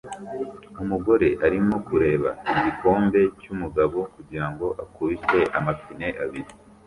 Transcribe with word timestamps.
Umugore 0.81 1.27
arimo 1.45 1.75
kureba 1.87 2.29
igikombe 2.57 3.21
cyumugabo 3.41 3.99
kugirango 4.13 4.65
akubite 4.83 5.39
amapine 5.57 6.07
abiri 6.23 6.51